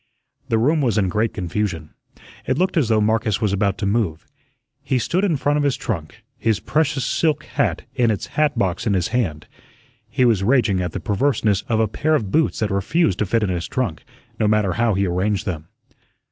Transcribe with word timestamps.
The 0.49 0.57
room 0.57 0.81
was 0.81 0.97
in 0.97 1.09
great 1.09 1.31
confusion. 1.31 1.91
It 2.47 2.57
looked 2.57 2.75
as 2.75 2.89
though 2.89 2.99
Marcus 3.01 3.39
was 3.39 3.53
about 3.53 3.77
to 3.77 3.85
move. 3.85 4.25
He 4.81 4.97
stood 4.97 5.23
in 5.23 5.37
front 5.37 5.57
of 5.57 5.63
his 5.63 5.77
trunk, 5.77 6.23
his 6.39 6.59
precious 6.59 7.05
silk 7.05 7.43
hat 7.43 7.83
in 7.93 8.09
its 8.09 8.25
hat 8.33 8.57
box 8.57 8.87
in 8.87 8.95
his 8.95 9.09
hand. 9.09 9.45
He 10.09 10.25
was 10.25 10.41
raging 10.43 10.81
at 10.81 10.93
the 10.93 10.99
perverseness 10.99 11.61
of 11.69 11.79
a 11.79 11.87
pair 11.87 12.15
of 12.15 12.31
boots 12.31 12.57
that 12.61 12.71
refused 12.71 13.19
to 13.19 13.27
fit 13.27 13.43
in 13.43 13.49
his 13.49 13.67
trunk, 13.67 14.03
no 14.39 14.47
matter 14.47 14.73
how 14.73 14.95
he 14.95 15.05
arranged 15.05 15.45
them. 15.45 15.67